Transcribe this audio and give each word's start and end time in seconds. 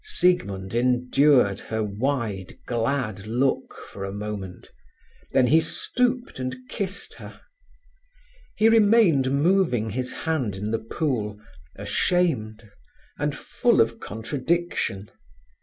Siegmund 0.03 0.73
endured 0.73 1.59
her 1.59 1.83
wide, 1.83 2.57
glad 2.65 3.27
look 3.27 3.75
for 3.87 4.03
a 4.03 4.11
moment, 4.11 4.67
then 5.31 5.45
he 5.45 5.61
stooped 5.61 6.39
and 6.39 6.55
kissed 6.67 7.13
her. 7.13 7.39
He 8.57 8.67
remained 8.67 9.29
moving 9.29 9.91
his 9.91 10.11
hand 10.11 10.55
in 10.55 10.71
the 10.71 10.79
pool, 10.79 11.39
ashamed, 11.75 12.67
and 13.19 13.35
full 13.37 13.79
of 13.79 13.99
contradiction. 13.99 15.07